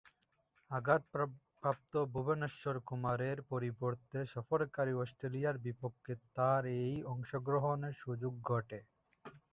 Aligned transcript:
আঘাতপ্রাপ্ত 0.71 1.93
ভুবনেশ্বর 2.13 2.75
কুমারের 2.87 3.37
পরিবর্তে 3.51 4.19
সফরকারী 4.33 4.93
অস্ট্রেলিয়ার 4.95 5.55
বিপক্ষে 5.65 6.13
তার 6.35 6.63
এই 6.81 6.95
অংশগ্রহণের 7.13 7.93
সুযোগ 8.03 8.33
ঘটে। 8.49 8.79